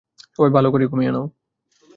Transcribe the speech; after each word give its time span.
সবাই 0.35 0.51
ভালো 0.57 0.67
করে 0.73 0.85
ঘুমিয়ে 0.87 1.11
নাও। 1.11 1.25